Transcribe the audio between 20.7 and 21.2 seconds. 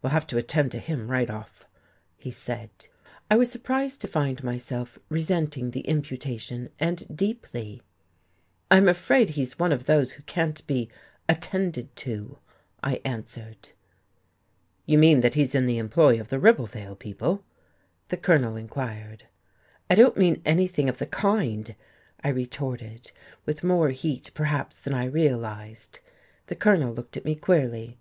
of the